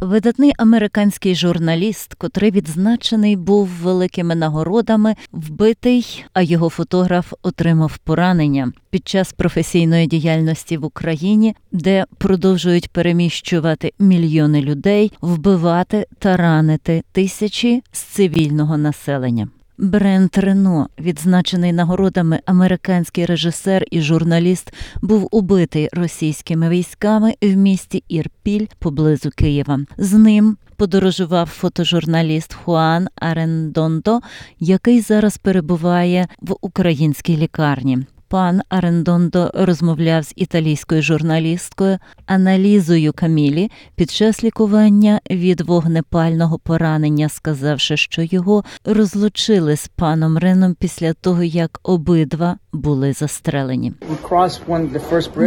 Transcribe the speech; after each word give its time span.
Видатний 0.00 0.52
американський 0.58 1.34
журналіст, 1.34 2.14
котрий 2.14 2.50
відзначений 2.50 3.36
був 3.36 3.68
великими 3.68 4.34
нагородами, 4.34 5.14
вбитий, 5.32 6.24
а 6.32 6.42
його 6.42 6.68
фотограф 6.68 7.32
отримав 7.42 7.98
поранення 7.98 8.72
під 8.90 9.08
час 9.08 9.32
професійної 9.32 10.06
діяльності 10.06 10.76
в 10.76 10.84
Україні, 10.84 11.54
де 11.72 12.04
продовжують 12.18 12.90
переміщувати 12.90 13.92
мільйони 13.98 14.62
людей, 14.62 15.12
вбивати 15.20 16.06
та 16.18 16.36
ранити 16.36 17.02
тисячі 17.12 17.82
з 17.92 18.00
цивільного 18.00 18.76
населення. 18.76 19.48
Брент 19.78 20.38
Рено, 20.38 20.88
відзначений 20.98 21.72
нагородами 21.72 22.40
американський 22.46 23.26
режисер 23.26 23.84
і 23.90 24.00
журналіст, 24.00 24.74
був 25.02 25.28
убитий 25.30 25.88
російськими 25.92 26.68
військами 26.68 27.34
в 27.42 27.56
місті 27.56 28.04
Ірпіль 28.08 28.66
поблизу 28.78 29.30
Києва. 29.30 29.80
З 29.98 30.12
ним 30.12 30.56
подорожував 30.76 31.46
фотожурналіст 31.46 32.54
Хуан 32.54 33.08
Арендондо, 33.16 34.20
який 34.60 35.00
зараз 35.00 35.38
перебуває 35.38 36.28
в 36.40 36.56
українській 36.60 37.36
лікарні. 37.36 37.98
Пан 38.28 38.60
Арендондо 38.68 39.50
розмовляв 39.54 40.24
з 40.24 40.32
італійською 40.36 41.02
журналісткою 41.02 41.98
Аналізою 42.26 43.12
Камілі 43.12 43.70
під 43.94 44.10
час 44.10 44.44
лікування 44.44 45.20
від 45.30 45.60
вогнепального 45.60 46.58
поранення, 46.58 47.28
сказавши, 47.28 47.96
що 47.96 48.22
його 48.22 48.64
розлучили 48.84 49.76
з 49.76 49.88
паном 49.88 50.38
Реном 50.38 50.74
після 50.74 51.12
того, 51.12 51.42
як 51.42 51.80
обидва 51.82 52.56
були 52.72 53.12
застрелені. 53.12 53.92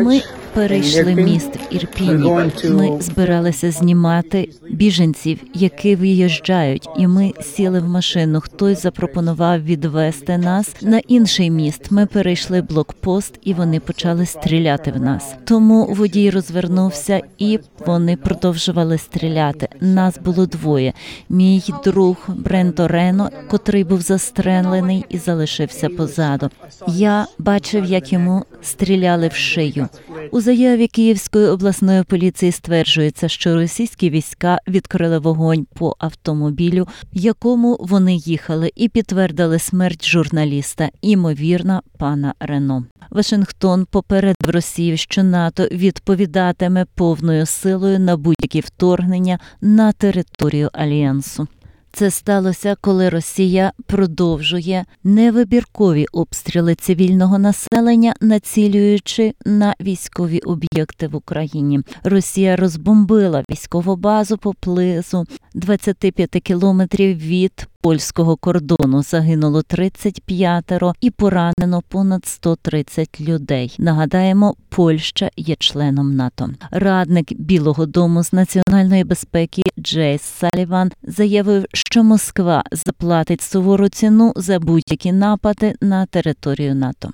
Ми 0.06 0.22
перейшли 0.54 1.16
міст 1.16 1.56
в 1.56 1.76
Ірпіні. 1.76 2.52
Ми 2.70 3.02
збиралися 3.02 3.72
знімати 3.72 4.50
біженців, 4.70 5.40
які 5.54 5.96
виїжджають, 5.96 6.90
і 6.98 7.08
ми 7.08 7.34
сіли 7.42 7.80
в 7.80 7.88
машину. 7.88 8.42
Хтось 8.42 8.82
запропонував 8.82 9.64
відвести 9.64 10.38
нас 10.38 10.76
на 10.82 11.02
інший 11.08 11.50
міст. 11.50 11.92
Ми 11.92 12.06
перейшли 12.06 12.62
блокпост, 12.62 13.40
і 13.44 13.54
вони 13.54 13.80
почали 13.80 14.26
стріляти 14.26 14.92
в 14.92 15.02
нас. 15.02 15.36
Тому 15.44 15.86
водій 15.86 16.30
розвернувся, 16.30 17.22
і 17.38 17.60
вони 17.86 18.18
продовжували 18.18 18.98
стріляти. 18.98 19.68
Нас 19.82 20.20
було 20.26 20.46
двоє. 20.46 20.94
Мій 21.30 21.64
друг 21.84 22.18
Бренто 22.28 22.88
Рено, 22.88 23.30
котрий 23.50 23.84
був 23.84 24.02
застрелений 24.02 25.06
і 25.10 25.18
залишився 25.18 25.90
позаду. 25.90 26.50
Я 26.88 27.26
бачив, 27.38 27.86
як 27.86 28.14
йому 28.14 28.46
стріляли 28.62 29.28
в 29.28 29.34
шию. 29.34 29.88
У 30.32 30.42
заяві 30.42 30.88
Київської 30.88 31.48
обласної 31.48 32.04
поліції 32.04 32.52
стверджується, 32.52 33.30
що 33.30 33.56
російські 33.56 34.10
війська 34.10 34.60
відкрили 34.68 35.20
вогонь 35.20 35.68
по 35.74 35.96
автомобілю, 36.00 36.88
якому 37.14 37.78
вони 37.80 38.16
їхали, 38.16 38.72
і 38.76 38.90
підтвердили 38.90 39.60
смерть 39.60 40.06
журналіста, 40.06 40.90
імовірна 41.02 41.82
пана 41.98 42.34
Рено. 42.40 42.86
Вашингтон 43.10 43.86
попередив 43.86 44.50
Росію, 44.50 44.98
що 44.98 45.24
НАТО 45.24 45.68
відповідатиме 45.72 46.86
повною 46.96 47.46
силою 47.46 48.00
на 48.00 48.18
будь-які 48.18 48.60
вторгнення 48.60 49.40
на 49.62 49.92
територію 49.92 50.70
альянсу. 50.74 51.48
Це 51.92 52.12
сталося, 52.12 52.76
коли 52.82 53.10
Росія 53.10 53.72
продовжує 53.86 54.86
невибіркові 55.04 56.06
обстріли 56.12 56.76
цивільного 56.76 57.40
населення, 57.40 58.14
націлюючи 58.22 59.34
на 59.46 59.76
військові 59.82 60.40
об'єкти 60.40 61.08
в 61.08 61.16
Україні. 61.16 61.80
Росія 62.04 62.56
розбомбила 62.56 63.44
військову 63.52 63.96
базу 63.96 64.38
поблизу 64.38 65.26
25 65.54 66.30
кілометрів 66.30 67.18
від 67.18 67.68
польського 67.82 68.36
кордону. 68.36 69.04
Загинуло 69.04 69.62
35 69.62 70.72
і 71.02 71.10
поранено 71.10 71.82
понад 71.88 72.26
130 72.26 73.22
людей. 73.22 73.76
Нагадаємо, 73.80 74.56
Польща 74.70 75.30
є 75.38 75.56
членом 75.56 76.16
НАТО. 76.16 76.50
Радник 76.72 77.34
Білого 77.34 77.86
Дому 77.86 78.24
з 78.24 78.34
національної 78.34 79.04
безпеки 79.04 79.62
Джейс 79.80 80.22
Саліван 80.22 80.92
заявив, 81.04 81.66
що 81.80 82.04
Москва 82.04 82.64
заплатить 82.72 83.42
сувору 83.42 83.90
ціну 83.90 84.34
за 84.36 84.60
будь-які 84.60 85.12
напади 85.12 85.76
на 85.82 86.06
територію 86.06 86.76
НАТО. 86.76 87.10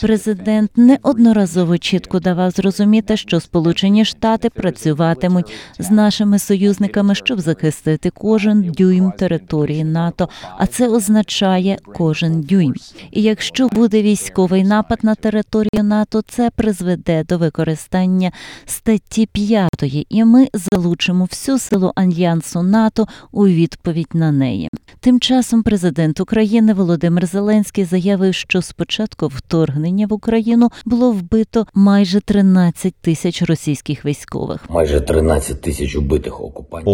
Президент 0.00 0.70
неодноразово 0.76 1.78
чітко 1.78 2.20
давав 2.20 2.50
зрозуміти, 2.50 3.16
що 3.16 3.40
Сполучені 3.40 4.04
Штати 4.04 4.50
працюватимуть 4.50 5.52
з 5.78 5.90
нашими 5.90 6.38
союзниками, 6.38 7.14
щоб 7.14 7.40
захистити 7.40 8.10
кожен 8.10 8.62
дюйм 8.62 9.12
території 9.18 9.84
НАТО. 9.84 10.28
А 10.58 10.66
це 10.66 10.88
означає 10.88 11.78
кожен 11.94 12.40
дюйм. 12.40 12.74
І 13.10 13.22
якщо 13.22 13.68
буде 13.68 14.02
військовий 14.02 14.64
напад 14.64 14.98
на 15.02 15.14
територію 15.14 15.82
НАТО, 15.82 16.22
це 16.28 16.50
призведе 16.50 17.24
до 17.24 17.38
використання 17.38 18.32
статті 18.66 19.26
5, 19.26 19.70
і 20.08 20.24
ми 20.24 20.48
залучимо 20.54 21.24
всю 21.24 21.58
силу 21.58 21.92
альянсу 21.94 22.62
НАТО 22.62 23.06
у 23.32 23.46
відповідь 23.46 24.10
на 24.14 24.32
неї. 24.32 24.68
Тим 25.04 25.20
часом 25.20 25.62
президент 25.62 26.20
України 26.20 26.74
Володимир 26.74 27.26
Зеленський 27.26 27.84
заявив, 27.84 28.34
що 28.34 28.62
спочатку 28.62 29.28
вторгнення 29.28 30.06
в 30.06 30.12
Україну 30.12 30.70
було 30.84 31.12
вбито 31.12 31.66
майже 31.74 32.20
13 32.20 32.94
тисяч 32.94 33.42
російських 33.42 34.04
військових. 34.04 34.70
Майже 34.70 35.00
13 35.00 35.60
тисяч 35.60 35.96
убитих 35.96 36.40
окупантів. 36.40 36.86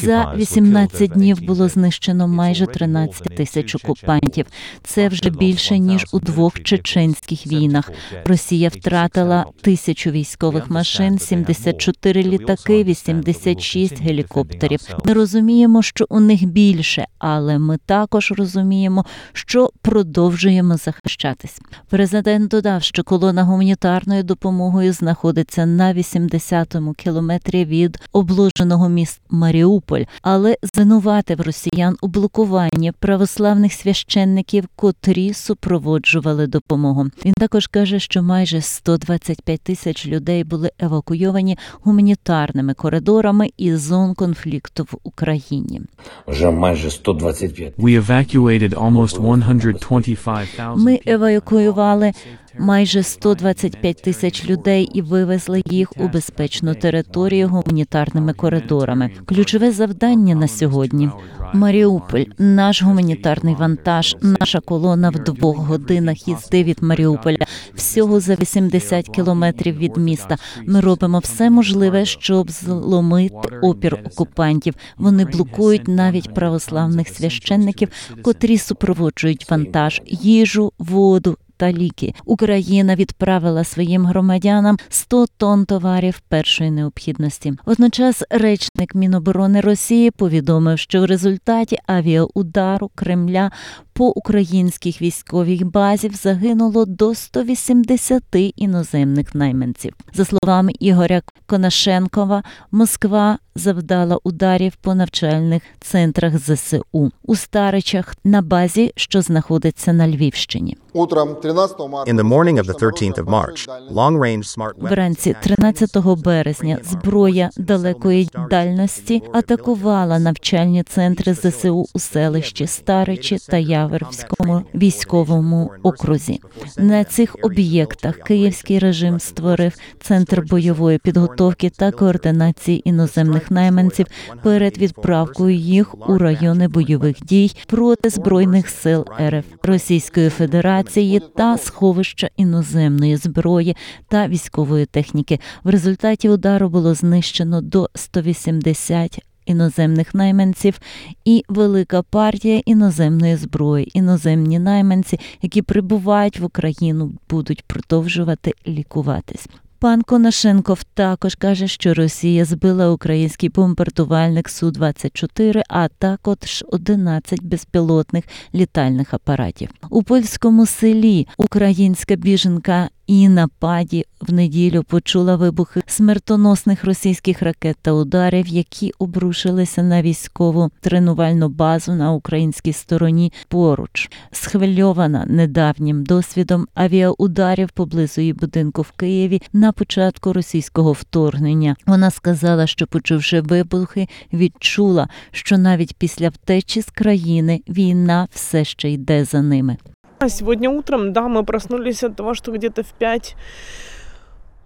За 0.00 0.32
18 0.36 1.10
днів 1.10 1.42
було 1.42 1.68
знищено 1.68 2.28
майже 2.28 2.66
13 2.66 3.36
тисяч 3.36 3.74
окупантів. 3.74 4.46
Це 4.84 5.08
вже 5.08 5.30
більше 5.30 5.78
ніж 5.78 6.06
у 6.12 6.18
двох 6.18 6.62
чеченських 6.62 7.46
війнах. 7.46 7.90
Росія 8.24 8.68
втратила 8.68 9.46
тисячу 9.62 10.10
військових 10.10 10.70
машин, 10.70 11.18
74 11.18 12.22
літаки, 12.22 12.84
86 12.84 14.02
гелікоптерів. 14.02 14.80
Ми 15.04 15.12
розуміємо, 15.12 15.82
що 15.82 16.06
у 16.08 16.20
них 16.20 16.44
більше, 16.72 17.06
але 17.18 17.58
ми 17.58 17.78
також 17.86 18.32
розуміємо, 18.36 19.04
що 19.32 19.70
продовжуємо 19.82 20.76
захищатись. 20.76 21.60
Президент 21.88 22.50
додав, 22.50 22.82
що 22.82 23.04
колона 23.04 23.44
гуманітарною 23.44 24.22
допомогою 24.22 24.92
знаходиться 24.92 25.66
на 25.66 25.94
80-му 25.94 26.92
кілометрі 26.92 27.64
від 27.64 27.98
обложеного 28.12 28.88
міст 28.88 29.20
Маріуполь, 29.30 30.02
але 30.22 30.56
звинуватив 30.74 31.40
росіян 31.40 31.96
у 32.00 32.08
блокуванні 32.08 32.92
православних 32.92 33.72
священників, 33.72 34.64
котрі 34.76 35.32
супроводжували 35.34 36.46
допомогу. 36.46 37.06
Він 37.24 37.32
також 37.32 37.66
каже, 37.66 37.98
що 37.98 38.22
майже 38.22 38.60
125 38.60 39.60
тисяч 39.60 40.06
людей 40.06 40.44
були 40.44 40.70
евакуйовані 40.78 41.58
гуманітарними 41.82 42.74
коридорами 42.74 43.50
із 43.56 43.80
зон 43.80 44.14
конфлікту 44.14 44.82
в 44.82 44.96
Україні. 45.02 45.80
Вже 46.26 46.50
майже 46.58 46.90
125. 46.90 47.72
We 47.78 47.94
evacuated 47.96 48.74
almost 48.74 49.18
125,000 49.18 50.84
Ми 50.84 51.00
евакуювали 51.06 52.12
майже 52.58 53.02
125 53.02 54.02
тисяч 54.02 54.48
людей 54.48 54.90
і 54.94 55.02
вивезли 55.02 55.62
їх 55.70 55.92
у 55.96 56.08
безпечну 56.08 56.74
територію 56.74 57.48
гуманітарними 57.48 58.32
коридорами. 58.32 59.10
Ключове 59.26 59.72
завдання 59.72 60.34
на 60.34 60.48
сьогодні 60.48 61.10
Маріуполь, 61.54 62.24
наш 62.38 62.82
гуманітарний 62.82 63.54
вантаж, 63.54 64.16
наша 64.22 64.60
колона 64.60 65.10
в 65.10 65.24
двох 65.24 65.56
годинах 65.58 66.28
їзди 66.28 66.64
від 66.64 66.82
Маріуполя, 66.82 67.46
всього 67.74 68.20
за 68.20 68.34
80 68.34 69.08
кілометрів 69.08 69.76
від 69.76 69.96
міста. 69.96 70.36
Ми 70.66 70.80
робимо 70.80 71.18
все 71.18 71.50
можливе, 71.50 72.04
щоб 72.04 72.50
зломити 72.50 73.58
опір 73.62 73.98
окупантів. 74.04 74.74
Вони 74.96 75.24
блокують 75.24 75.88
навіть 75.88 76.34
православних 76.34 77.08
священників, 77.08 77.88
котрі 78.22 78.58
супроводжують 78.58 79.50
вантаж, 79.50 80.02
їжу, 80.06 80.72
воду 80.78 81.36
та 81.58 81.72
ліки. 81.72 82.14
Україна 82.24 82.94
відправила 82.94 83.64
своїм 83.64 84.06
громадянам 84.06 84.76
100 84.88 85.26
тонн 85.36 85.64
товарів 85.64 86.20
першої 86.28 86.70
необхідності. 86.70 87.52
Водночас 87.66 88.22
речник 88.30 88.94
Міноборони 88.94 89.60
Росії 89.60 90.10
повідомив, 90.10 90.78
що 90.78 91.00
в 91.00 91.04
результаті 91.04 91.78
авіаудару 91.86 92.90
Кремля 92.94 93.50
по 93.92 94.08
українських 94.08 95.02
військових 95.02 95.64
базів 95.64 96.14
загинуло 96.14 96.84
до 96.84 97.14
180 97.14 98.22
іноземних 98.56 99.34
найманців. 99.34 99.92
За 100.14 100.24
словами 100.24 100.72
Ігоря 100.80 101.22
Конашенкова, 101.46 102.42
Москва 102.70 103.38
завдала 103.58 104.18
ударів 104.24 104.76
по 104.76 104.94
навчальних 104.94 105.62
центрах 105.80 106.38
ЗСУ 106.38 106.84
у. 106.92 107.34
Старичах 107.48 108.16
на 108.24 108.42
базі, 108.42 108.92
що 108.96 109.22
знаходиться 109.22 109.92
на 109.92 110.08
Львівщині. 110.08 110.76
Утром 110.92 111.34
13 111.34 111.78
марта 111.78 112.12
In 112.12 112.16
the 112.16 112.28
morning 112.28 112.58
of 112.58 112.66
the 112.66 112.78
13th 112.78 113.14
of 113.14 113.24
March, 113.24 113.68
long-range 113.90 114.58
smart 114.58 114.74
weapons 114.74 114.90
Вранці 114.90 115.36
13 115.42 115.96
березня 116.24 116.78
зброя 116.84 117.50
далекої 117.56 118.28
дальності 118.50 119.22
атакувала 119.32 120.18
навчальні 120.18 120.82
центри 120.82 121.34
ЗСУ 121.34 121.86
у 121.94 121.98
селищі 121.98 122.66
Старичі 122.66 123.38
та 123.48 123.56
Яверському 123.56 124.62
військовому 124.74 125.70
окрузі. 125.82 126.40
На 126.78 127.04
цих 127.04 127.36
об'єктах 127.42 128.16
київський 128.16 128.78
режим 128.78 129.20
створив 129.20 129.72
центр 130.00 130.42
бойової 130.50 130.98
підготовки 130.98 131.70
та 131.70 131.90
координації 131.92 132.88
іноземних 132.88 133.47
найманців 133.50 134.06
перед 134.42 134.78
відправкою 134.78 135.56
їх 135.56 136.08
у 136.08 136.18
райони 136.18 136.68
бойових 136.68 137.16
дій 137.22 137.52
проти 137.66 138.10
збройних 138.10 138.68
сил 138.68 139.06
РФ 139.20 139.44
Російської 139.62 140.30
Федерації 140.30 141.22
та 141.36 141.58
сховища 141.58 142.28
іноземної 142.36 143.16
зброї 143.16 143.76
та 144.08 144.28
військової 144.28 144.86
техніки. 144.86 145.40
В 145.64 145.70
результаті 145.70 146.28
удару 146.28 146.68
було 146.68 146.94
знищено 146.94 147.60
до 147.60 147.88
180 147.94 149.18
іноземних 149.48 150.14
найманців 150.14 150.80
і 151.24 151.44
велика 151.48 152.02
партія 152.02 152.62
іноземної 152.66 153.36
зброї. 153.36 153.98
Іноземні 153.98 154.58
найманці, 154.58 155.20
які 155.42 155.62
прибувають 155.62 156.40
в 156.40 156.44
Україну, 156.44 157.12
будуть 157.30 157.62
продовжувати 157.62 158.52
лікуватись. 158.66 159.48
Пан 159.80 160.02
Конашенков 160.02 160.84
також 160.84 161.34
каже, 161.34 161.68
що 161.68 161.94
Росія 161.94 162.44
збила 162.44 162.90
український 162.90 163.48
бомбардувальник 163.48 164.48
Су 164.48 164.70
24 164.70 165.62
а 165.68 165.88
також 165.88 166.64
11 166.68 167.42
безпілотних 167.42 168.24
літальних 168.54 169.14
апаратів. 169.14 169.68
У 169.90 170.02
польському 170.02 170.66
селі 170.66 171.26
українська 171.36 172.16
біженка 172.16 172.88
Інна 173.08 173.48
Паді 173.58 174.04
в 174.20 174.32
неділю 174.32 174.82
почула 174.82 175.36
вибухи 175.36 175.82
смертоносних 175.86 176.84
російських 176.84 177.42
ракет 177.42 177.76
та 177.82 177.92
ударів, 177.92 178.46
які 178.46 178.92
обрушилися 178.98 179.82
на 179.82 180.02
військову 180.02 180.70
тренувальну 180.80 181.48
базу 181.48 181.92
на 181.92 182.12
українській 182.12 182.72
стороні 182.72 183.32
поруч. 183.48 184.10
Схвильована 184.32 185.24
недавнім 185.28 186.04
досвідом 186.04 186.66
авіаударів 186.74 187.70
поблизу 187.70 188.20
її 188.20 188.32
будинку 188.32 188.82
в 188.82 188.90
Києві 188.90 189.42
на 189.52 189.72
початку 189.72 190.32
російського 190.32 190.92
вторгнення. 190.92 191.76
Вона 191.86 192.10
сказала, 192.10 192.66
що 192.66 192.86
почувши 192.86 193.40
вибухи, 193.40 194.08
відчула, 194.32 195.08
що 195.30 195.58
навіть 195.58 195.96
після 195.96 196.28
втечі 196.28 196.80
з 196.80 196.90
країни 196.90 197.60
війна 197.68 198.28
все 198.32 198.64
ще 198.64 198.90
йде 198.90 199.24
за 199.24 199.42
ними. 199.42 199.76
А 200.19 200.29
сегодня 200.29 200.69
утром, 200.69 201.13
да, 201.13 201.27
мы 201.27 201.43
проснулись 201.43 202.03
от 202.03 202.15
того, 202.15 202.33
что 202.33 202.51
где-то 202.51 202.83
в 202.83 202.93
5 202.93 203.35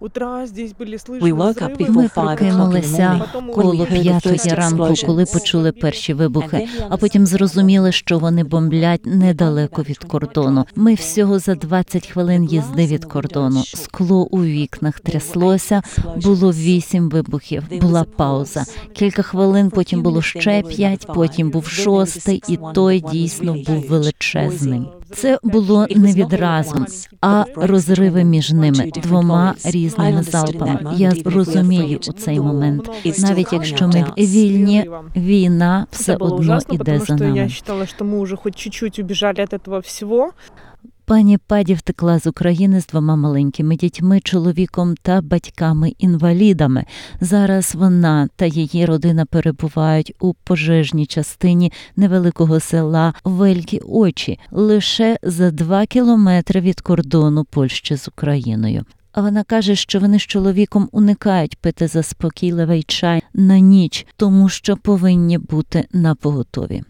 утра 0.00 0.46
здесь 0.46 0.72
были 0.78 0.96
слышны 0.96 1.20
We 1.28 1.32
woke 1.36 1.58
up 1.60 1.72
взрывы. 1.74 1.86
before 1.86 1.92
Ми 1.92 2.06
five 2.06 2.14
o'clock 2.14 2.16
in 2.16 2.34
the 2.34 2.36
прокинулися 2.36 3.02
morning. 3.02 3.18
Потом 3.18 3.50
коло 3.50 3.72
we 3.74 3.78
heard 3.78 3.90
the 3.92 4.02
п'ятої 4.02 4.34
first 4.36 4.54
ранку, 4.54 4.82
explosions. 4.82 5.06
коли 5.06 5.24
почули 5.24 5.72
перші 5.72 6.14
вибухи, 6.14 6.68
а 6.90 6.96
потім 6.96 7.26
зрозуміли, 7.26 7.92
що 7.92 8.18
вони 8.18 8.44
бомблять 8.44 9.06
недалеко 9.06 9.82
від 9.82 9.98
кордону. 9.98 10.64
Ми 10.76 10.94
всього 10.94 11.38
за 11.38 11.54
20 11.54 12.06
хвилин 12.06 12.44
їзди 12.44 12.86
від 12.86 13.04
кордону. 13.04 13.62
Скло 13.64 14.24
у 14.30 14.42
вікнах 14.44 15.00
тряслося. 15.00 15.82
Було 16.22 16.52
вісім 16.52 17.08
вибухів. 17.10 17.62
Була 17.80 18.04
пауза. 18.04 18.64
Кілька 18.92 19.22
хвилин. 19.22 19.70
Потім 19.70 20.02
було 20.02 20.22
ще 20.22 20.62
п'ять. 20.62 21.06
Потім 21.14 21.50
був 21.50 21.66
шостий, 21.66 22.42
і 22.48 22.58
той 22.74 23.00
дійсно 23.00 23.56
був 23.66 23.86
величезним. 23.88 24.86
Це 25.14 25.38
було 25.42 25.86
не 25.96 26.12
відразу, 26.12 26.86
а 27.20 27.44
розриви 27.56 28.24
між 28.24 28.52
ними 28.52 28.90
двома 29.02 29.54
різними 29.64 30.22
залпами. 30.22 30.92
Я 30.96 31.12
розумію 31.24 31.98
у 32.08 32.12
цей 32.12 32.40
момент, 32.40 32.90
навіть 33.18 33.52
якщо 33.52 33.88
ми 33.88 34.04
вільні, 34.18 34.90
війна 35.16 35.86
все 35.90 36.12
Это 36.14 36.18
было 36.18 36.24
одно 36.26 36.36
ужасно, 36.36 36.74
іде 36.74 36.84
потому 36.84 36.98
за 36.98 37.04
что 37.16 37.24
я 37.24 37.30
нами. 37.34 37.48
считала, 37.48 37.86
что 37.86 38.04
мы 38.04 38.18
уже 38.18 38.36
хоть 38.36 38.56
чуть-чуть 38.56 38.98
убежали 38.98 39.40
от 39.42 39.52
этого 39.52 39.78
всего. 39.80 40.32
Пані 41.05 41.37
Паді 41.37 41.73
втекла 41.73 42.19
з 42.19 42.27
України 42.27 42.81
з 42.81 42.87
двома 42.87 43.15
маленькими 43.15 43.75
дітьми, 43.75 44.19
чоловіком 44.19 44.95
та 45.01 45.21
батьками-інвалідами. 45.21 46.85
Зараз 47.21 47.75
вона 47.75 48.29
та 48.35 48.45
її 48.45 48.85
родина 48.85 49.25
перебувають 49.25 50.13
у 50.19 50.33
пожежній 50.33 51.05
частині 51.05 51.71
невеликого 51.95 52.59
села 52.59 53.13
Велькі 53.23 53.79
Очі, 53.79 54.39
лише 54.51 55.17
за 55.23 55.51
два 55.51 55.85
кілометри 55.85 56.61
від 56.61 56.81
кордону 56.81 57.43
Польщі 57.43 57.95
з 57.95 58.07
Україною. 58.07 58.85
А 59.11 59.21
вона 59.21 59.43
каже, 59.43 59.75
що 59.75 59.99
вони 59.99 60.19
з 60.19 60.21
чоловіком 60.21 60.89
уникають 60.91 61.57
пити 61.57 61.87
заспокійливий 61.87 62.83
чай 62.83 63.23
на 63.33 63.59
ніч, 63.59 64.07
тому 64.17 64.49
що 64.49 64.77
повинні 64.77 65.37
бути 65.37 65.87
на 65.93 66.15
поготові. 66.15 66.83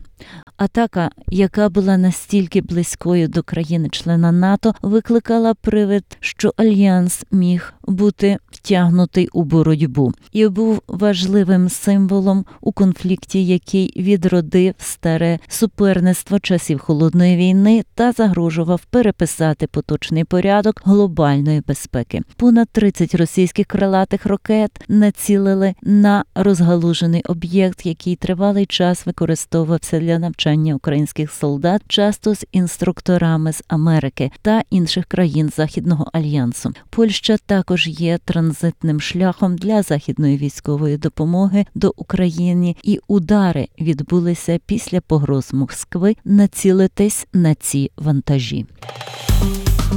Атака, 0.58 1.12
яка 1.30 1.70
була 1.70 1.98
настільки 1.98 2.62
близькою 2.62 3.28
до 3.28 3.44
країни-члена 3.44 4.32
НАТО, 4.32 4.74
викликала 4.82 5.54
привид, 5.54 6.04
що 6.20 6.54
альянс 6.58 7.26
міг 7.32 7.74
бути 7.88 8.38
втягнутий 8.52 9.30
у 9.34 9.44
боротьбу 9.44 10.14
і 10.32 10.48
був 10.48 10.82
важливим 10.88 11.70
символом 11.70 12.46
у 12.62 12.72
конфлікті, 12.72 13.46
який 13.46 13.94
відродив 13.98 14.74
старе 14.78 15.40
суперництво 15.48 16.40
часів 16.40 16.80
холодної 16.80 17.38
війни 17.38 17.84
та 17.96 18.12
загрожував 18.12 18.86
переписати 18.86 19.68
поточний 19.68 20.24
порядок 20.24 20.82
глобальної 20.86 21.62
безпеки. 21.68 22.22
Понад 22.36 22.70
30 22.70 23.16
російських 23.16 23.68
крилатих 23.68 24.26
ракет 24.26 24.72
націлили 24.88 25.74
на 25.82 26.26
розгалужений 26.36 27.24
об'єкт, 27.26 27.86
який 27.86 28.16
тривалий 28.16 28.66
час 28.66 29.06
використовувався 29.06 30.00
для 30.00 30.20
навчання 30.46 30.76
українських 30.76 31.32
солдат, 31.32 31.82
часто 31.88 32.36
з 32.36 32.46
інструкторами 32.52 33.54
з 33.54 33.64
Америки 33.68 34.32
та 34.42 34.64
інших 34.70 35.06
країн 35.06 35.52
Західного 35.56 36.10
альянсу. 36.14 36.74
Польща 36.90 37.38
також 37.46 37.88
є 37.88 38.20
транзитним 38.26 39.02
шляхом 39.02 39.56
для 39.56 39.82
західної 39.82 40.38
військової 40.38 40.98
допомоги 40.98 41.66
до 41.76 41.94
України, 41.98 42.76
і 42.84 43.00
удари 43.08 43.68
відбулися 43.82 44.60
після 44.66 45.02
погроз 45.02 45.54
Москви 45.54 46.16
націлитись 46.26 47.28
на 47.34 47.56
ці 47.56 47.92
вантажі. 47.98 48.66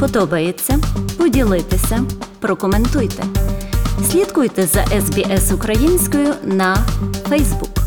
Подобається? 0.00 0.78
Поділитися, 1.18 2.04
прокоментуйте. 2.40 3.24
Слідкуйте 4.10 4.66
за 4.66 4.80
SBS 4.80 5.54
українською 5.54 6.34
на 6.44 6.76
Facebook. 7.30 7.85